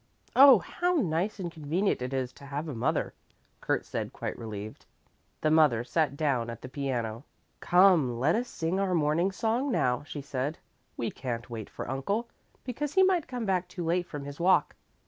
[0.35, 3.13] "Oh, how nice and convenient it is to have a mother,"
[3.59, 4.83] Kurt said quite relieved.
[5.41, 7.23] The mother sat down at the piano.
[7.59, 10.57] "Come, let us sing our morning song, now," she said.
[10.97, 12.27] "We can't wait for uncle,
[12.63, 14.75] because he might come back too late from his walk."